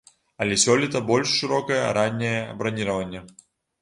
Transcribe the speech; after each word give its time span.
Але 0.43 0.55
сёлета 0.61 1.01
больш 1.09 1.35
шырокае 1.41 1.83
ранняе 1.99 2.35
браніраванне. 2.63 3.23